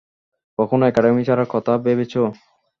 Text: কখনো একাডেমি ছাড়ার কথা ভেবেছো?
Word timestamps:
কখনো 0.59 0.83
একাডেমি 0.87 1.21
ছাড়ার 1.27 1.47
কথা 1.53 1.73
ভেবেছো? 1.85 2.21